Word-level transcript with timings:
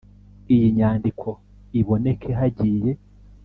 iyi 0.53 0.67
nyandiko 0.77 1.29
iboneke 1.79 2.29
hagiye 2.39 2.91